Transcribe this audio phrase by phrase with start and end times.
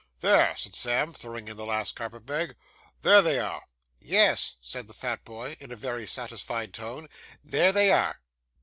[0.21, 2.55] 'There,' said Sam, throwing in the last carpet bag,
[3.03, 3.65] 'there they are!'
[3.99, 7.07] 'Yes,' said the fat boy, in a very satisfied tone,
[7.43, 8.19] 'there they are.